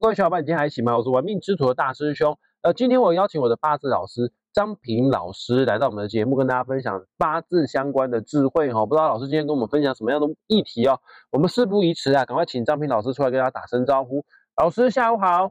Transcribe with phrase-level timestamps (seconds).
[0.00, 0.96] 各位小伙伴，今天还行吗？
[0.96, 2.38] 我是玩命之徒的大师兄。
[2.62, 8.86] 呃，今天我邀请我的八字老师张平老师来到我们的节目，跟大家分享八字相关的智慧哈。
[8.86, 11.00] 不知道老师今天跟我们分享什么样的议题哦？
[11.32, 14.24] 我们事不宜迟啊，赶快请张平老师出来跟大家打声招呼。
[14.56, 15.50] 老师下午好。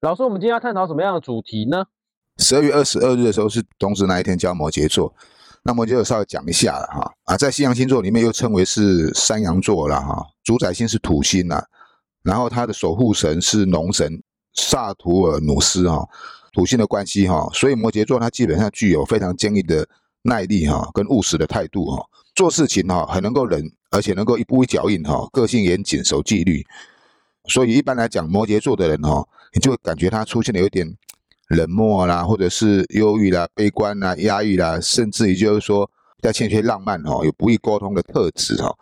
[0.00, 1.86] 老师，我们今天要探讨什么样的主题呢？
[2.36, 5.12] 十二月二十二日的时候是冬至那一天，叫摩羯座。
[5.64, 11.62] 那摩羯座稍微讲一下了哈啊，在西洋星座里面又称为是山羊座了哈，主宰星是土星呐，
[12.22, 14.22] 然后它的守护神是农神
[14.54, 16.08] 萨图尔努斯哈，
[16.52, 19.86] 土星的关系哈，所以摩羯座它基本上具有非常坚毅的
[20.22, 22.04] 耐力哈，跟务实的态度哈，
[22.34, 26.64] 做事情哈很能够忍，而且能够一步一脚印哈，个性严谨，守纪律。
[27.48, 30.96] 所以一般来讲，摩羯座的人哈，你就会感觉他出现了有点。
[31.50, 35.90] 冷漠啦，或者是忧郁啦、悲观啦、压抑啦，甚至于就是说，
[36.22, 38.72] 在欠缺浪漫哈，有不易沟通的特质哈。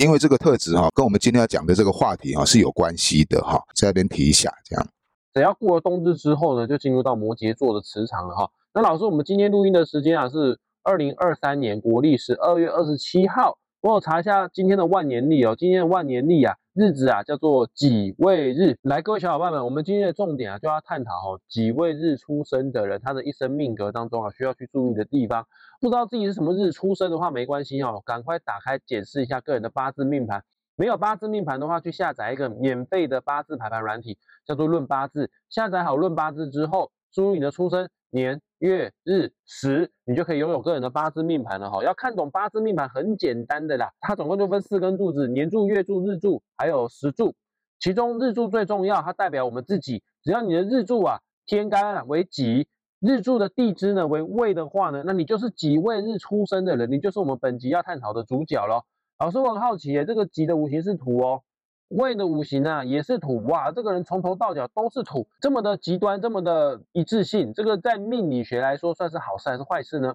[0.00, 4.86] 因为这个特质哈，跟我们今天要讲的这个话题哈是有关系的哈，在这边提一下这样。
[5.30, 8.50] 等要过了冬至之后呢，就进入到摩羯座的磁场了哈。
[8.72, 13.58] 那老师，我们今天录音的时间啊是二零二三年国历十二月二十七号。
[13.82, 18.76] 帮我查一下今天的万年历哦，今天的万年历啊，日子啊叫做己未日。
[18.82, 25.46] 来，各位小伙伴们，我们今天的重点啊就要探讨哦，己未日出生的人，他的一生命格当中啊需要去注意的地方。
[25.80, 30.44] 不知道自己是什么日出生的话，没关系哦，赶快打开检视一下个人的八字命盘。
[30.76, 35.30] 没有八字命盘的话，去下载一个免费的八字排盘软体，叫做论八字。
[35.48, 38.42] 下载好论八字之后，输入你的出生年。
[38.60, 41.82] 月日时，你就可以拥有个人的八字命盘了哈。
[41.82, 47.34] 要看懂八字命盘很简单的啦，它总共就分四根柱子：年柱、月柱、日柱，还有时柱。
[47.78, 50.02] 其中日柱最重要，它代表我们自己。
[50.22, 52.68] 只要你的日柱啊天干为己，
[53.00, 58.84] 日柱的地支呢为未的话呢，那你就是己未日出生的人，你就是我们本集要探讨的主角咯。
[59.18, 61.42] 老师，我很好奇耶，这个己的五行是土哦。
[61.90, 63.70] 胃的五行啊，也是土哇！
[63.72, 70.14] 这个人从头到脚都是土，这么的极端，这么的一致性，这个在命理学来说算是好事还是坏事呢？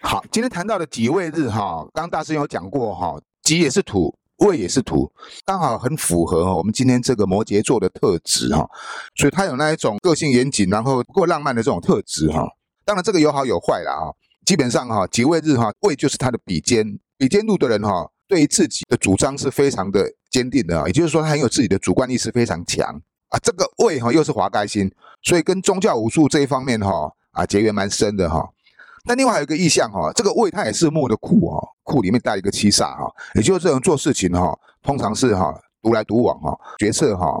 [0.00, 5.10] 好，今天谈到的己未日哈，刚大师有讲过哈，己也是土，未也是土，
[5.46, 8.68] 刚好很符合我们今天这个摩羯座的特质哈，
[9.16, 12.46] 所以他有那一种个性严谨，然后不过浪漫的这种特质哈。
[12.84, 14.12] 当然这个有好有坏啦啊，
[14.44, 18.10] 基本上哈，己未日哈，未就是他的比肩，比肩路的人哈。
[18.28, 23.38] 对于自己的主张是非常的坚定的啊，也就是说他很有自己的主观意识非常强啊。
[23.40, 24.90] 这个位哈又是华盖星，
[25.22, 28.50] 所以跟宗教武术这一方面哈啊结缘蛮深的哈。
[29.04, 37.40] 但另外还有一个意象哈，这个位它也是木的库哈，库里面带一个七煞哈，也就是这种做事情哈，通常是哈独来独往哈，决策哈。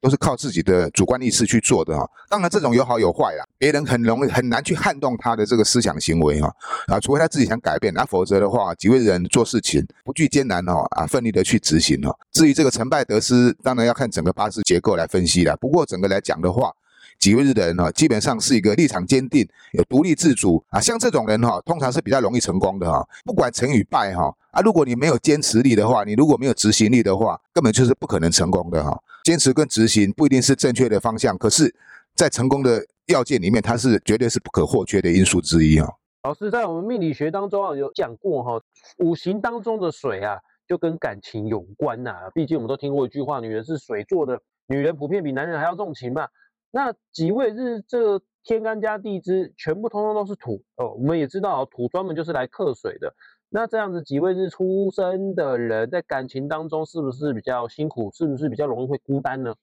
[0.00, 6.54] 都是靠自己的主观意识去做的哈，当然这种有好有坏啦，别人很容易很难去撼动他的这个思想行为哈
[6.86, 12.16] 啊，除非他自己想改变，那否则的话，几位人做事情不惧艰难哈啊，奋力的去执行哈。
[12.30, 15.56] 至于这个成败得失，当然要看整个八字结构来分析了。
[15.56, 16.72] 不过整个来讲的话，
[17.18, 23.04] 几位日的人哈，基本上是一个立场坚定、有独立自主啊，像这种人哈，通常是比较容易成功的哈。
[23.24, 28.96] 不管成与败哈啊，如果你没有坚持力的话，你如果没有执行力的话，根本就是不可能成功的哈。
[29.28, 31.74] 坚持跟执行不一定是正确的方向，可是，
[32.14, 35.86] 在成功的要件里面，它是绝对是不可或缺的因素之一啊。
[36.22, 38.58] 老师在我们命理学当中啊，有讲过哈，
[38.96, 42.14] 五行当中的水啊，就跟感情有关呐。
[42.34, 46.26] 毕竟我们都听过一句话，女人是水做的，女人普遍比男人还要重情嘛。
[46.70, 50.92] 那几位日这天干加地支，全部通通都是土哦。
[50.92, 53.14] 我们也知道，土专门就是来克水的。
[53.50, 58.10] 那这样子几位日出生的人，在感情当中是不是比较辛苦？
[58.12, 59.54] 是不是比较容易会孤单呢？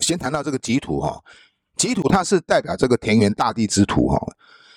[0.00, 1.22] 先谈到这个己土哈，
[1.76, 4.18] 己土它是代表这个田园大地之土哈，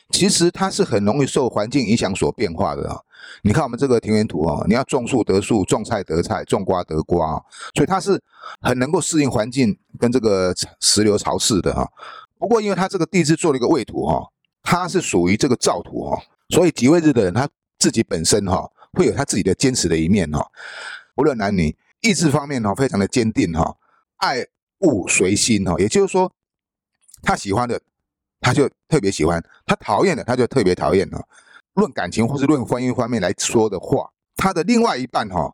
[0.09, 3.00] 其实它是很容易受环境影响所变化的啊。
[3.44, 7.44] 你看我们这个田园土啊，你要种树得树，种菜得菜，种瓜得瓜，
[7.75, 8.22] 所以它是
[8.62, 11.88] 很能够适应环境跟这个石流潮湿的哈。
[12.38, 14.28] 不过因为它这个地支做了一个未土哈，
[14.63, 17.47] 它是属于这个燥土哈，所以己未日的人他。
[17.79, 20.44] 自己本身哈会有他自己的坚持的一面哈，
[21.16, 23.78] 无论男女，意志方面哈非常的坚定哈，
[24.16, 24.44] 爱
[24.80, 26.33] 物随心哈，也就是说，
[27.21, 27.80] 他喜欢的
[28.47, 31.21] 他就特别喜欢，他讨厌的他就特别讨厌哈。
[31.73, 35.53] 论感情或是论婚姻方面来说的话，他的另外一半哈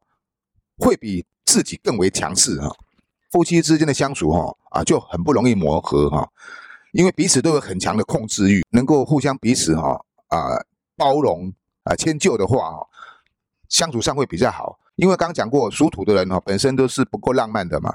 [0.77, 2.69] 会比自己更为强势哈。
[3.31, 6.29] 夫妻之间的相处哈啊就很不容易磨合哈，
[6.91, 10.63] 因为彼此都有很强的控制欲，能够互相彼此哈啊
[10.95, 11.51] 包容。
[11.85, 12.87] 啊，迁就的话哦，
[13.67, 14.79] 相处上会比较好。
[14.95, 17.93] 因为刚刚讲过，属土的人哈，本身都是不够浪漫的嘛。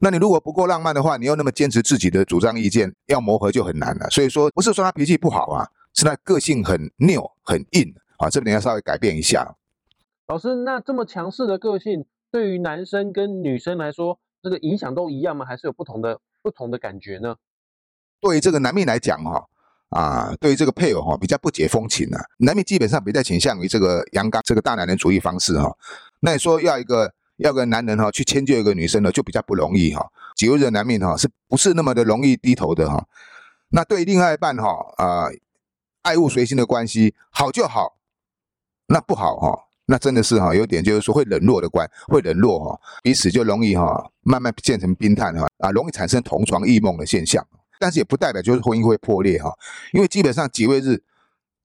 [0.00, 4.08] 那你如果不够浪漫的话，你又那么坚持自己的主张意见，要磨合就很难了。
[4.10, 8.30] 所以说，不是说他脾气不好啊，是他个性很拗、很硬啊。
[8.30, 9.56] 这边要稍微改变一下。
[10.26, 15.44] 老师，那这么强势的个性，对于男生跟女生来说，这个影响都一样吗？
[15.44, 17.36] 还是有不同的不同的感觉呢？
[18.20, 19.46] 对于这个男命来讲哈，
[19.88, 22.20] 啊，对于这个配偶哈，比较不解风情啊。
[22.38, 25.74] 男命基本上比较倾向于这个阳刚、这个大男人主义方式哈。
[26.20, 30.06] 那你说要一个要个男人哈去迁就一个女生呢，就比较不容易哈。
[30.36, 33.04] 己未日的男命哈，是不是那么的容易低头的哈？
[33.70, 35.26] 那对另外一半哈，啊，
[36.02, 37.96] 爱物随心的关系好就好，
[38.86, 39.64] 那不好哈。
[39.90, 47.46] 那真的是哈，有点就是说会冷落的关，会冷落哈，彼此就容易哈，慢慢变成冰炭哈，啊，容易产生同床异梦的现象。
[47.80, 49.50] 但是也不代表就是婚姻会破裂哈，
[49.92, 51.02] 因为基本上己未日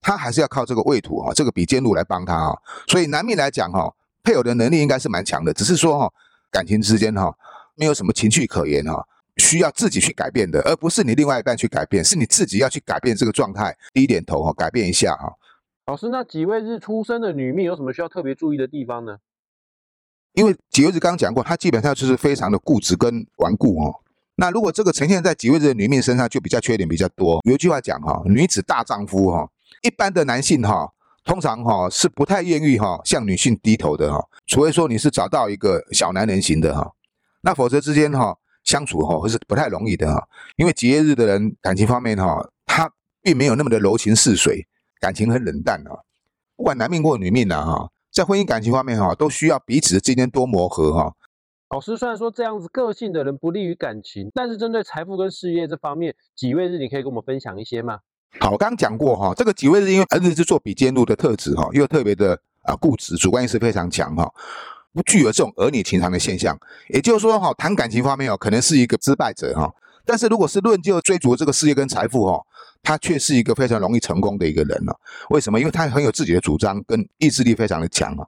[0.00, 2.62] 他还是要靠这个位土哈，这个比肩禄来帮他哈。
[2.86, 3.94] 所以男命来讲哈，
[4.24, 6.12] 配偶的能力应该是蛮强的，只是说哈，
[6.50, 7.32] 感情之间哈，
[7.76, 9.06] 没有什么情趣可言哈，
[9.36, 15.32] 需要自己去改变的，而不是你另外一半去改变，是你自己要去改变这个状态，低点头哈，改变一下哈。
[15.86, 19.18] 老师，那几位日出生的女命有什么需要特别注意的地方呢？
[20.32, 24.00] 因为几位日刚刚讲过，她基本上就是非常的固执跟顽固哦。
[24.36, 27.40] 那如果这个呈现在几位日的女命身上，就比较缺点比较多。
[27.44, 29.48] 有一句话讲哈，女子大丈夫哈，
[29.82, 30.93] 一般的男性哈，
[31.24, 36.92] 通常哈是不太愿意哈向女性低头的哈，除非说你是找到一个小男人型的哈，
[37.40, 40.28] 那否则之间哈相处哈是不太容易的哈。
[40.56, 42.92] 因为几月日的人感情方面哈，他
[43.22, 44.66] 并没有那么的柔情似水。
[45.00, 46.00] 感情很冷淡啊，
[46.56, 51.14] 不管男命或女命呐哈，在婚姻感情方面哈，都需要彼此之间多磨合哈。
[51.70, 58.00] 老师虽然说这样子个性的人不利于感情，但是针对财富跟事业这方面，几位日你可以跟我们分享一些吗？
[58.40, 64.30] 好，我刚刚讲过哈，这个几位是因为儿子是做比肩路的特质哈，又特别的啊固执，主观意识非常强哈，
[64.92, 66.58] 不具有这种儿女情长的现象。
[66.88, 69.72] 也就是说哈，谈感情方面哦，可能是一个失败者哈，
[70.04, 72.44] 但是如果是论就追逐这个事业跟财富哈。
[72.86, 74.94] 他却是一个非常容易成功的一个人了，
[75.30, 75.58] 为什么？
[75.58, 78.26] 因为他很有自己的主张，跟意志力非常的强啊，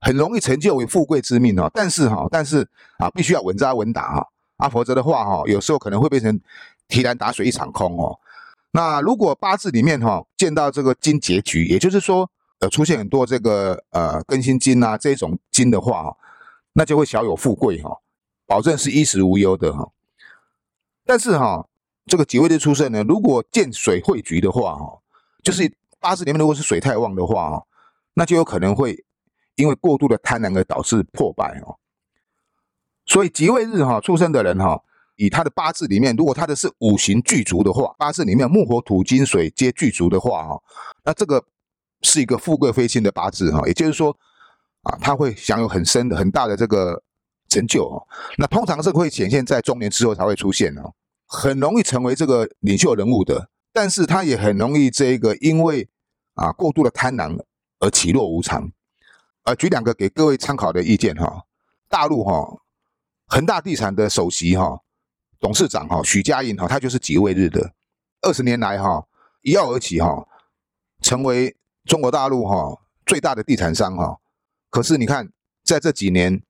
[0.00, 1.70] 很容易成就为富贵之命哦。
[1.74, 2.66] 但是哈，但是
[2.96, 4.26] 啊，必须要稳扎稳打哈，
[4.56, 6.40] 啊，否则的话哈，有时候可能会变成
[6.88, 8.18] 提篮打水一场空哦。
[8.74, 16.16] 那如果八字里面哈见到这个金结局，也就是说呃出现很多这个呃庚辛金啊这种金的话哈，
[16.74, 18.00] 那就会小有富贵哈，
[18.46, 19.90] 保证是衣食无忧的哈。
[21.06, 21.66] 但是哈。
[22.06, 25.00] 这个己未日出生呢，如果见水汇局的话，哈，
[25.42, 27.66] 就是八字里面如果是水太旺的话，哈，
[28.12, 29.02] 那就有可能会
[29.54, 31.78] 因为过度的贪婪而导致破败，哦。
[33.06, 34.82] 所以己未日哈出生的人哈，
[35.16, 40.62] 以他的八字里面，如果他的是五行具足的话，八字里面木火土金水皆具足的话，哈，
[41.04, 41.44] 那这个
[42.02, 44.16] 是一个富贵非轻的八字，哈，也就是说，
[44.82, 47.02] 啊，他会享有很深的、很大的这个
[47.48, 48.06] 成就，哦。
[48.38, 50.92] 那通常是会显现在中年之后才会出现，哦。
[51.26, 55.88] 很容易成为这个领袖人物的，但是他也很容易这个因为
[56.34, 57.38] 啊过度的贪婪
[57.80, 58.70] 而起落无常。
[59.42, 61.44] 啊，举两个给各位参考的意见哈。
[61.88, 62.60] 大陆哈
[63.26, 64.80] 恒大地产的首席哈
[65.44, 67.74] 董事长哈许家印哈，他就是几位日的，
[68.22, 69.06] 二十年来哈
[69.42, 70.26] 一跃而起哈，
[71.02, 71.54] 成为
[71.84, 74.18] 中国大陆哈最大的地产商哈。
[74.70, 75.28] 可是你看
[75.62, 76.42] 在这几年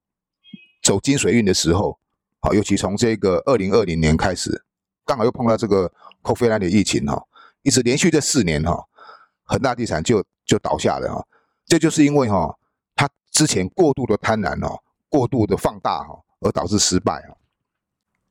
[0.81, 1.99] 走金水运的时候，
[2.39, 4.63] 好，尤其从这个二零二零年开始。
[5.03, 5.91] 刚好又碰到这个
[6.23, 7.21] COVID 的疫情哈，
[7.63, 8.81] 一直连续这四年哈，
[9.43, 11.27] 恒大地产就就倒下了哈，
[11.65, 12.57] 这就是因为哈，
[12.95, 17.35] 他之前过度的贪婪哦，过度的放大哈，而导致失败啊。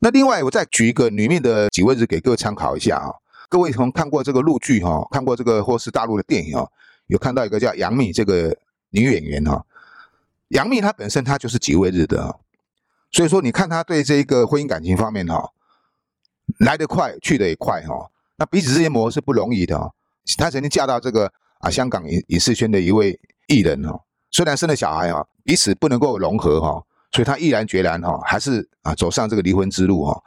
[0.05, 3.09] 那另外我再举一个女命的几位日给各位参考一下啊，
[3.49, 6.69] 各位从看过这个陆剧哈，看过这个或是大陆的电影啊，
[7.07, 8.55] 有看到一个叫杨幂这个
[8.91, 9.65] 女演员哈，
[10.49, 12.39] 杨幂她本身她就是几位日的，
[13.13, 15.51] 所以说你看她对这个婚姻感情方面哈。
[16.59, 18.11] 来得快，去得也快哈。
[18.37, 19.91] 那彼此之间磨是不容易的哦。
[20.37, 23.99] 她曾经嫁到这个啊香港影影视圈的一位艺人哈，
[24.31, 26.85] 虽然生了小孩哈，彼此不能够融合哈，
[27.15, 30.21] 所以他毅然决然哈，还是啊走上这个离婚之路哈。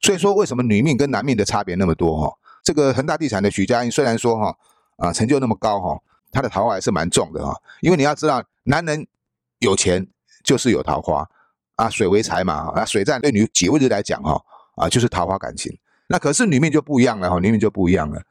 [0.00, 2.32] 所以说，为什么女命跟男命的差别那么多哈？
[2.62, 4.56] 这个恒大地产的许家印虽然说哈
[4.96, 7.54] 啊成就那么高哈，他的桃花还是蛮重的哈。
[7.80, 9.04] 因为你要知道，男人
[9.58, 10.06] 有钱
[10.44, 11.28] 就是有桃花
[11.74, 14.40] 啊，水为财嘛啊，水战对女几位日来讲哈。
[14.76, 15.76] 啊，就是桃花感情，
[16.06, 18.22] 那可是女命就不一样了哈，女命就不一样了。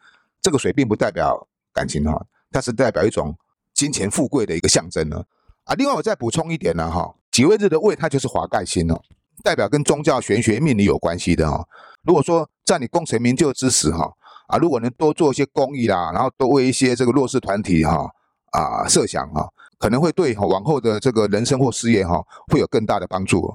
[0.41, 3.35] 这个水并不代表感情哈，它是代表一种
[3.73, 5.21] 金钱富贵的一个象征呢。
[5.65, 8.99] 啊，另外我再补充一点呢哈，己未日的未它就是华盖星哦，
[9.43, 11.63] 代表跟宗教玄学命理有关系的哈。
[12.01, 14.11] 如果说在你功成名就之时哈，
[14.47, 18.09] 啊，如果能多做一些公益啦，然后多为一些这个弱势团体哈
[18.53, 23.53] 啊设想哈，可能会对往后的这个人生或事业哈会有更大的帮助。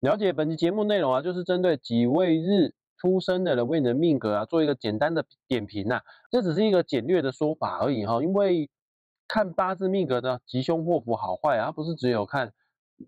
[0.00, 6.02] 了解本期节目内容啊，就是针对己未日出生的人为你的命格啊，做一个简单的点评呐。
[6.30, 8.68] 这只是一个简略的说法而已哈，因为
[9.26, 12.52] 看八字命格的吉凶祸福好坏啊，不是只有看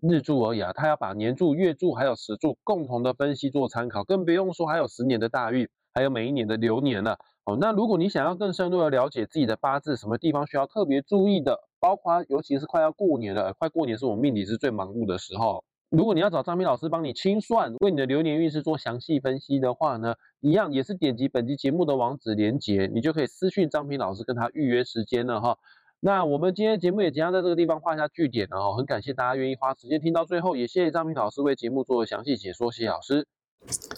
[0.01, 7.17] 日柱而已啊，他要把年柱、月柱还有时柱共同的分析做参考，更不用说还有十年的大运，还有每一年的流年了。
[7.45, 15.63] 哦，那如果你想要更深入的了解自己的八字，什么地方需要特别注意的，包括尤其是快要过年了，快过年是我们命理是最忙碌的时候。
[15.89, 25.57] 如果你要找张平老师帮你清算，为你的流年运势做详细分析的话呢，一样也是点击本期节目的网址连接，你就可以私讯张平老师跟他预约时间了哈。
[26.05, 33.25] 那我们今天节目也即将在这个地方画下句点了哦，很感谢大家愿意花时间听到最后，也谢谢张平老师为节目做详细解说，谢谢老师。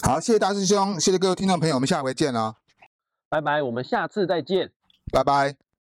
[0.03, 2.57] 好，谢谢大师兄，谢谢各位听众朋友，我们下回见了，
[3.27, 4.71] 拜拜，我们下次再见，
[5.11, 5.64] 拜拜。